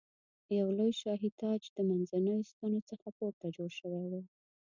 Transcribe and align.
یو 0.59 0.67
لوی 0.77 0.91
شاهي 1.01 1.29
تاج 1.41 1.61
د 1.75 1.77
منځنیو 1.89 2.47
ستنو 2.49 2.79
څخه 2.89 3.07
پورته 3.17 3.45
جوړ 3.55 3.69
شوی 3.79 4.05
و. 4.07 4.13